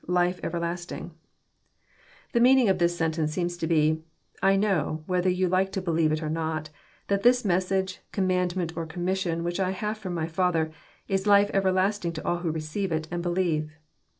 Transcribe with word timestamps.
Mfe 0.07 0.41
everlasting^] 0.41 1.11
The 2.33 2.39
meaning 2.39 2.67
of 2.69 2.79
this 2.79 2.97
sentence 2.97 3.31
seems 3.33 3.55
to 3.57 3.67
be, 3.67 4.01
—"I 4.41 4.55
know, 4.55 5.03
whether 5.05 5.29
you 5.29 5.47
like 5.47 5.71
to 5.73 5.79
believe 5.81 6.11
it 6.11 6.23
or 6.23 6.29
not, 6.31 6.71
that 7.07 7.21
this 7.21 7.45
message, 7.45 7.99
commandment, 8.11 8.75
or 8.75 8.87
commission, 8.87 9.43
which 9.43 9.59
I 9.59 9.69
have 9.69 9.99
from 9.99 10.15
my 10.15 10.25
Father, 10.25 10.71
is 11.07 11.27
life 11.27 11.51
everlasting 11.53 12.13
to 12.13 12.25
all 12.25 12.39
who 12.39 12.49
receive 12.49 12.91
it, 12.91 13.07
and 13.11 13.21
believe. 13.21 13.73